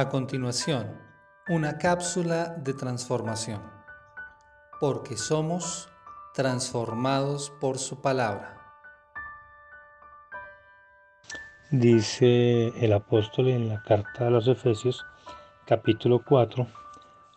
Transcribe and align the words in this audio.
A 0.00 0.08
continuación, 0.08 0.98
una 1.50 1.76
cápsula 1.76 2.54
de 2.56 2.72
transformación, 2.72 3.60
porque 4.80 5.18
somos 5.18 5.90
transformados 6.32 7.52
por 7.60 7.76
su 7.76 8.00
palabra. 8.00 8.56
Dice 11.70 12.68
el 12.82 12.94
apóstol 12.94 13.48
en 13.48 13.68
la 13.68 13.82
carta 13.82 14.26
a 14.26 14.30
los 14.30 14.48
Efesios 14.48 15.04
capítulo 15.66 16.22
4 16.26 16.66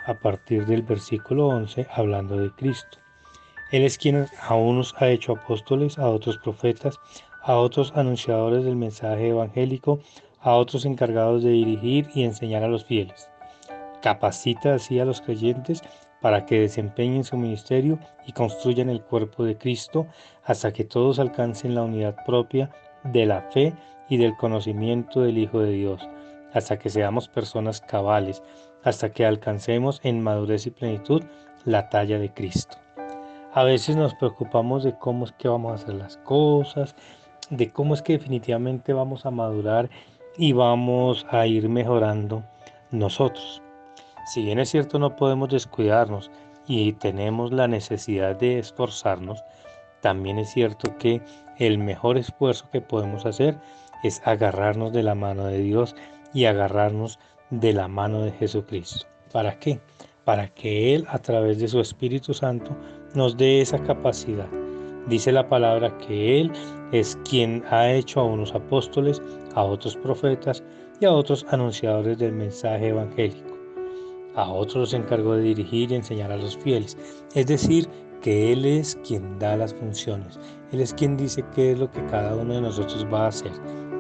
a 0.08 0.14
partir 0.20 0.66
del 0.66 0.84
versículo 0.84 1.48
11 1.48 1.86
hablando 1.94 2.38
de 2.38 2.50
Cristo. 2.52 2.98
Él 3.74 3.84
es 3.84 3.98
quien 3.98 4.26
a 4.40 4.56
unos 4.56 4.96
ha 5.00 5.10
hecho 5.10 5.34
apóstoles, 5.34 6.00
a 6.00 6.08
otros 6.08 6.38
profetas, 6.38 6.98
a 7.42 7.56
otros 7.56 7.92
anunciadores 7.94 8.64
del 8.64 8.78
mensaje 8.78 9.28
evangélico, 9.28 10.00
a 10.44 10.56
otros 10.56 10.86
encargados 10.86 11.44
de 11.44 11.50
dirigir 11.50 12.10
y 12.14 12.24
enseñar 12.24 12.64
a 12.64 12.68
los 12.68 12.86
fieles. 12.86 13.30
Capacita 14.02 14.76
así 14.76 15.00
a 15.00 15.06
los 15.06 15.22
creyentes 15.22 15.82
para 16.22 16.46
que 16.46 16.60
desempeñen 16.60 17.24
su 17.24 17.38
ministerio 17.38 18.00
y 18.26 18.34
construyan 18.34 18.90
el 18.90 19.02
cuerpo 19.02 19.44
de 19.44 19.58
Cristo 19.58 20.08
hasta 20.44 20.72
que 20.72 20.84
todos 20.84 21.20
alcancen 21.20 21.76
la 21.76 21.84
unidad 21.84 22.16
propia 22.26 22.70
de 23.04 23.26
la 23.26 23.42
fe 23.52 23.74
y 24.10 24.18
del 24.18 24.36
conocimiento 24.38 25.22
del 25.22 25.38
Hijo 25.38 25.60
de 25.60 25.72
Dios, 25.72 26.08
hasta 26.54 26.78
que 26.78 26.90
seamos 26.90 27.28
personas 27.28 27.82
cabales, 27.82 28.44
hasta 28.84 29.12
que 29.12 29.26
alcancemos 29.26 30.00
en 30.04 30.22
madurez 30.22 30.68
y 30.68 30.72
plenitud 30.72 31.24
la 31.66 31.90
talla 31.90 32.20
de 32.20 32.34
Cristo. 32.34 32.78
A 33.54 33.64
veces 33.64 33.96
nos 33.96 34.14
preocupamos 34.16 34.84
de 34.84 34.98
cómo 34.98 35.26
es 35.26 35.32
que 35.34 35.48
vamos 35.48 35.72
a 35.72 35.76
hacer 35.76 35.96
las 35.96 36.18
cosas, 36.18 36.96
de 37.50 37.72
cómo 37.72 37.94
es 37.94 38.02
que 38.02 38.14
definitivamente 38.14 38.94
vamos 38.94 39.26
a 39.26 39.32
madurar 39.32 39.90
y 40.38 40.54
vamos 40.54 41.26
a 41.30 41.46
ir 41.46 41.70
mejorando 41.70 42.44
nosotros. 42.92 43.62
Si 44.26 44.44
bien 44.44 44.60
es 44.60 44.70
cierto 44.70 45.00
no 45.00 45.16
podemos 45.16 45.50
descuidarnos 45.50 46.32
y 46.68 46.94
tenemos 46.94 47.52
la 47.52 47.68
necesidad 47.68 48.36
de 48.36 48.60
esforzarnos, 48.60 49.44
también 50.02 50.40
es 50.40 50.52
cierto 50.52 50.98
que 50.98 51.22
el 51.58 51.78
mejor 51.78 52.18
esfuerzo 52.18 52.70
que 52.72 52.82
podemos 52.82 53.26
hacer 53.26 53.58
es 54.04 54.22
agarrarnos 54.26 54.92
de 54.92 55.04
la 55.04 55.16
mano 55.16 55.46
de 55.46 55.60
Dios 55.60 55.96
y 56.34 56.46
agarrarnos 56.46 57.20
de 57.50 57.74
la 57.74 57.88
mano 57.88 58.22
de 58.22 58.32
Jesucristo. 58.32 59.06
¿Para 59.32 59.60
qué? 59.60 59.80
Para 60.26 60.48
que 60.48 60.96
Él 60.96 61.06
a 61.10 61.20
través 61.20 61.60
de 61.60 61.68
su 61.68 61.80
Espíritu 61.80 62.34
Santo 62.34 62.76
nos 63.14 63.38
dé 63.38 63.62
esa 63.62 63.80
capacidad 63.84 64.63
Dice 65.08 65.32
la 65.32 65.48
palabra 65.48 65.96
que 65.98 66.40
Él 66.40 66.52
es 66.92 67.18
quien 67.30 67.64
ha 67.70 67.92
hecho 67.92 68.22
a 68.22 68.26
unos 68.26 68.54
apóstoles, 68.56 69.22
a 69.56 69.64
otros 69.64 69.98
profetas 69.98 70.64
y 71.00 71.06
a 71.06 71.12
otros 71.12 71.46
anunciadores 71.50 72.18
del 72.20 72.32
mensaje 72.32 72.90
evangélico. 72.90 73.58
A 74.36 74.50
otros 74.50 74.76
los 74.76 74.94
encargó 74.94 75.36
de 75.36 75.44
dirigir 75.44 75.92
y 75.92 75.96
enseñar 75.96 76.32
a 76.32 76.38
los 76.38 76.58
fieles. 76.58 76.98
Es 77.36 77.48
decir, 77.48 77.88
que 78.22 78.54
Él 78.54 78.66
es 78.66 78.98
quien 79.06 79.38
da 79.38 79.58
las 79.58 79.74
funciones. 79.74 80.40
Él 80.72 80.80
es 80.80 80.94
quien 80.94 81.18
dice 81.18 81.44
qué 81.54 81.74
es 81.74 81.80
lo 81.80 81.92
que 81.92 82.04
cada 82.06 82.36
uno 82.36 82.54
de 82.54 82.62
nosotros 82.62 83.06
va 83.14 83.26
a 83.26 83.28
hacer. 83.28 83.52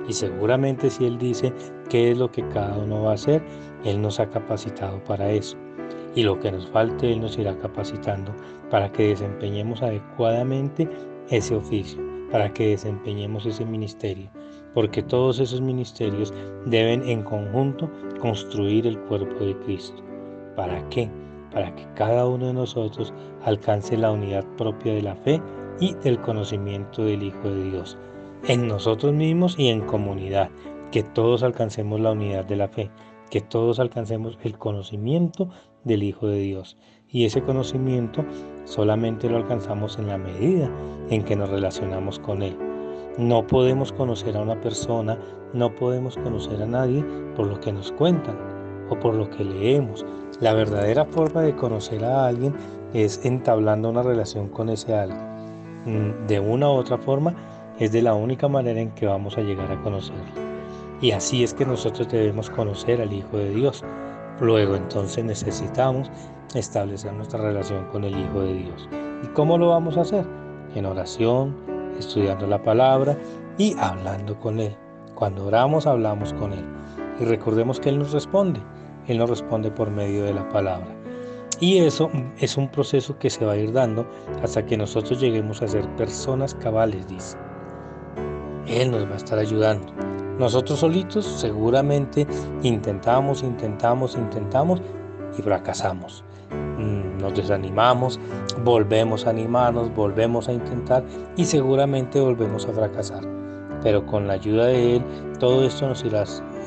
Y 0.07 0.13
seguramente 0.13 0.89
si 0.89 1.05
Él 1.05 1.17
dice 1.17 1.53
qué 1.89 2.11
es 2.11 2.17
lo 2.17 2.31
que 2.31 2.47
cada 2.47 2.77
uno 2.77 3.03
va 3.03 3.11
a 3.11 3.15
hacer, 3.15 3.43
Él 3.83 4.01
nos 4.01 4.19
ha 4.19 4.29
capacitado 4.29 5.03
para 5.03 5.29
eso 5.29 5.57
y 6.15 6.23
lo 6.23 6.39
que 6.39 6.51
nos 6.51 6.67
falte 6.67 7.11
Él 7.11 7.21
nos 7.21 7.37
irá 7.37 7.57
capacitando 7.57 8.33
para 8.69 8.91
que 8.91 9.09
desempeñemos 9.09 9.81
adecuadamente 9.81 10.89
ese 11.29 11.55
oficio, 11.55 12.01
para 12.31 12.51
que 12.53 12.69
desempeñemos 12.69 13.45
ese 13.45 13.65
ministerio, 13.65 14.29
porque 14.73 15.01
todos 15.03 15.39
esos 15.39 15.61
ministerios 15.61 16.33
deben 16.65 17.07
en 17.07 17.23
conjunto 17.23 17.89
construir 18.19 18.87
el 18.87 18.99
cuerpo 19.01 19.45
de 19.45 19.57
Cristo. 19.59 20.01
¿Para 20.55 20.87
qué? 20.89 21.09
Para 21.51 21.73
que 21.75 21.85
cada 21.95 22.27
uno 22.27 22.47
de 22.47 22.53
nosotros 22.53 23.13
alcance 23.43 23.97
la 23.97 24.11
unidad 24.11 24.45
propia 24.57 24.93
de 24.93 25.01
la 25.01 25.15
fe 25.15 25.41
y 25.79 25.93
del 25.95 26.19
conocimiento 26.21 27.03
del 27.03 27.23
Hijo 27.23 27.49
de 27.49 27.71
Dios, 27.71 27.97
en 28.47 28.67
nosotros 28.67 29.13
mismos 29.13 29.55
y 29.57 29.69
en 29.69 29.81
comunidad, 29.81 30.49
que 30.91 31.03
todos 31.03 31.41
alcancemos 31.43 31.99
la 31.99 32.11
unidad 32.11 32.45
de 32.45 32.55
la 32.55 32.67
fe, 32.67 32.91
que 33.33 33.41
todos 33.41 33.79
alcancemos 33.79 34.37
el 34.43 34.59
conocimiento 34.59 35.49
del 35.83 36.03
Hijo 36.03 36.27
de 36.27 36.37
Dios. 36.37 36.77
Y 37.09 37.25
ese 37.25 37.41
conocimiento 37.41 38.23
solamente 38.65 39.27
lo 39.27 39.37
alcanzamos 39.37 39.97
en 39.97 40.05
la 40.05 40.19
medida 40.19 40.69
en 41.09 41.23
que 41.23 41.35
nos 41.35 41.49
relacionamos 41.49 42.19
con 42.19 42.43
Él. 42.43 42.55
No 43.17 43.47
podemos 43.47 43.91
conocer 43.91 44.37
a 44.37 44.41
una 44.43 44.61
persona, 44.61 45.17
no 45.51 45.73
podemos 45.73 46.15
conocer 46.17 46.61
a 46.61 46.67
nadie 46.67 47.03
por 47.35 47.47
lo 47.47 47.59
que 47.59 47.73
nos 47.73 47.91
cuentan 47.93 48.37
o 48.91 48.99
por 48.99 49.15
lo 49.15 49.27
que 49.31 49.43
leemos. 49.43 50.05
La 50.39 50.53
verdadera 50.53 51.03
forma 51.03 51.41
de 51.41 51.55
conocer 51.55 52.05
a 52.05 52.27
alguien 52.27 52.53
es 52.93 53.25
entablando 53.25 53.89
una 53.89 54.03
relación 54.03 54.47
con 54.47 54.69
ese 54.69 54.93
alguien. 54.93 55.25
Mm, 55.85 56.27
de 56.27 56.39
una 56.39 56.69
u 56.69 56.73
otra 56.73 56.99
forma, 56.99 57.33
es 57.79 57.91
de 57.91 58.03
la 58.03 58.13
única 58.13 58.47
manera 58.47 58.79
en 58.79 58.91
que 58.91 59.07
vamos 59.07 59.39
a 59.39 59.41
llegar 59.41 59.71
a 59.71 59.81
conocerlo. 59.81 60.52
Y 61.03 61.11
así 61.11 61.43
es 61.43 61.53
que 61.53 61.65
nosotros 61.65 62.07
debemos 62.07 62.49
conocer 62.49 63.01
al 63.01 63.11
Hijo 63.11 63.37
de 63.37 63.49
Dios. 63.49 63.83
Luego 64.39 64.77
entonces 64.77 65.25
necesitamos 65.25 66.09
establecer 66.55 67.11
nuestra 67.11 67.41
relación 67.41 67.85
con 67.87 68.05
el 68.05 68.17
Hijo 68.17 68.39
de 68.39 68.53
Dios. 68.53 68.87
¿Y 69.21 69.27
cómo 69.33 69.57
lo 69.57 69.67
vamos 69.67 69.97
a 69.97 70.01
hacer? 70.01 70.25
En 70.75 70.85
oración, 70.85 71.57
estudiando 71.99 72.47
la 72.47 72.63
palabra 72.63 73.17
y 73.57 73.75
hablando 73.79 74.39
con 74.39 74.61
Él. 74.61 74.77
Cuando 75.13 75.47
oramos, 75.47 75.87
hablamos 75.87 76.31
con 76.35 76.53
Él. 76.53 76.63
Y 77.19 77.25
recordemos 77.25 77.81
que 77.81 77.89
Él 77.89 77.99
nos 77.99 78.13
responde. 78.13 78.61
Él 79.09 79.17
nos 79.17 79.29
responde 79.29 79.71
por 79.71 79.91
medio 79.91 80.23
de 80.23 80.33
la 80.33 80.47
palabra. 80.47 80.87
Y 81.59 81.79
eso 81.79 82.09
es 82.39 82.55
un 82.55 82.69
proceso 82.69 83.19
que 83.19 83.29
se 83.29 83.43
va 83.43 83.51
a 83.51 83.57
ir 83.57 83.73
dando 83.73 84.07
hasta 84.41 84.65
que 84.65 84.77
nosotros 84.77 85.19
lleguemos 85.19 85.61
a 85.61 85.67
ser 85.67 85.85
personas 85.97 86.55
cabales, 86.55 87.05
dice. 87.09 87.37
Él 88.67 88.89
nos 88.91 89.05
va 89.05 89.15
a 89.15 89.17
estar 89.17 89.37
ayudando. 89.37 90.12
Nosotros 90.39 90.79
solitos 90.79 91.25
seguramente 91.25 92.25
intentamos, 92.63 93.43
intentamos, 93.43 94.15
intentamos 94.15 94.81
y 95.37 95.41
fracasamos. 95.41 96.23
Mm, 96.51 97.21
nos 97.21 97.35
desanimamos, 97.35 98.19
volvemos 98.63 99.27
a 99.27 99.29
animarnos, 99.29 99.93
volvemos 99.93 100.47
a 100.49 100.53
intentar 100.53 101.03
y 101.37 101.45
seguramente 101.45 102.19
volvemos 102.19 102.65
a 102.67 102.73
fracasar. 102.73 103.23
Pero 103.83 104.05
con 104.05 104.27
la 104.27 104.33
ayuda 104.33 104.65
de 104.65 104.95
Él, 104.95 105.03
todo 105.39 105.65
esto 105.65 105.87
nos 105.87 106.03
irá 106.03 106.23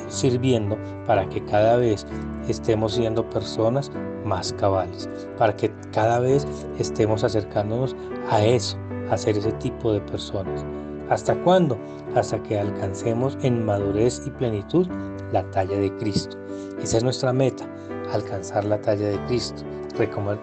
sirviendo 0.08 0.76
para 1.06 1.28
que 1.28 1.44
cada 1.44 1.76
vez 1.76 2.06
estemos 2.48 2.94
siendo 2.94 3.28
personas 3.30 3.90
más 4.24 4.52
cabales, 4.52 5.08
para 5.38 5.56
que 5.56 5.72
cada 5.92 6.20
vez 6.20 6.46
estemos 6.78 7.24
acercándonos 7.24 7.96
a 8.30 8.44
eso, 8.44 8.76
a 9.10 9.16
ser 9.16 9.36
ese 9.36 9.52
tipo 9.52 9.92
de 9.92 10.00
personas. 10.02 10.64
¿Hasta 11.08 11.34
cuándo? 11.44 11.78
Hasta 12.14 12.42
que 12.42 12.58
alcancemos 12.58 13.38
en 13.42 13.64
madurez 13.64 14.22
y 14.26 14.30
plenitud 14.30 14.88
la 15.32 15.48
talla 15.50 15.78
de 15.78 15.94
Cristo. 15.98 16.36
Esa 16.82 16.96
es 16.96 17.04
nuestra 17.04 17.32
meta, 17.32 17.64
alcanzar 18.12 18.64
la 18.64 18.80
talla 18.80 19.08
de 19.08 19.24
Cristo. 19.26 19.62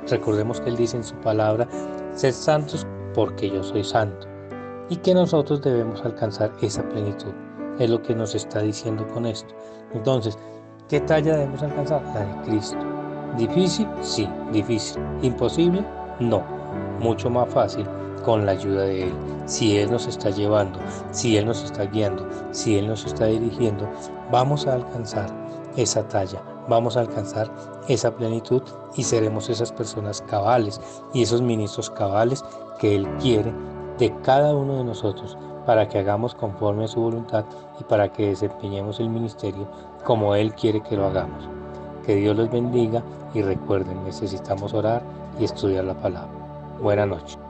Recordemos 0.10 0.62
que 0.62 0.70
Él 0.70 0.78
dice 0.78 0.98
en 0.98 1.04
su 1.04 1.16
palabra, 1.16 1.68
sed 2.14 2.32
santos 2.32 2.88
porque 3.14 3.50
yo 3.50 3.62
soy 3.62 3.84
santo. 3.84 4.28
Y 4.90 4.98
que 4.98 5.14
nosotros 5.14 5.62
debemos 5.62 6.04
alcanzar 6.04 6.52
esa 6.62 6.88
plenitud. 6.90 7.34
Es 7.80 7.90
lo 7.90 8.02
que 8.02 8.16
nos 8.16 8.34
está 8.34 8.62
diciendo 8.62 9.08
con 9.10 9.26
esto. 9.26 9.54
Entonces, 9.94 10.38
¿qué 10.88 11.02
talla 11.02 11.34
debemos 11.34 11.62
alcanzar? 11.62 12.02
La 12.14 12.26
de 12.26 12.50
Cristo. 12.50 12.78
¿Difícil? 13.38 13.88
Sí, 14.02 14.30
difícil. 14.52 15.02
¿Imposible? 15.22 15.84
No. 16.20 16.44
Mucho 17.00 17.30
más 17.30 17.50
fácil 17.50 17.88
con 18.24 18.46
la 18.46 18.54
ayuda 18.54 18.84
de 18.84 19.04
Él. 19.04 19.14
Si 19.46 19.78
Él 19.78 19.92
nos 19.92 20.08
está 20.08 20.30
llevando, 20.30 20.80
si 21.12 21.38
Él 21.38 21.46
nos 21.46 21.64
está 21.64 21.86
guiando, 21.86 22.28
si 22.52 22.78
Él 22.78 22.88
nos 22.88 23.06
está 23.06 23.26
dirigiendo, 23.26 23.90
vamos 24.32 24.66
a 24.68 24.74
alcanzar 24.74 25.28
esa 25.76 26.08
talla, 26.08 26.42
vamos 26.68 26.98
a 26.98 27.02
alcanzar 27.02 27.52
esa 27.88 28.16
plenitud 28.16 28.62
y 28.96 29.04
seremos 29.04 29.50
esas 29.50 29.72
personas 29.72 30.22
cabales 30.24 30.80
y 31.14 31.24
esos 31.24 31.42
ministros 31.42 31.90
cabales 31.90 32.44
que 32.80 32.96
Él 32.96 33.08
quiere 33.20 33.54
de 33.98 34.14
cada 34.22 34.56
uno 34.56 34.78
de 34.78 34.84
nosotros 34.84 35.38
para 35.66 35.88
que 35.88 36.00
hagamos 36.00 36.36
conforme 36.36 36.86
a 36.86 36.88
su 36.88 37.02
voluntad 37.02 37.46
y 37.80 37.84
para 37.84 38.12
que 38.12 38.28
desempeñemos 38.28 39.00
el 39.00 39.10
ministerio 39.10 39.68
como 40.04 40.36
Él 40.36 40.54
quiere 40.54 40.82
que 40.82 40.96
lo 40.96 41.06
hagamos. 41.06 41.48
Que 42.06 42.16
Dios 42.16 42.36
los 42.36 42.52
bendiga 42.52 43.02
y 43.34 43.42
recuerden, 43.42 44.04
necesitamos 44.04 44.74
orar 44.74 45.02
y 45.40 45.46
estudiar 45.46 45.86
la 45.86 45.94
palabra. 45.94 46.30
Buenas 46.82 47.08
noches. 47.08 47.43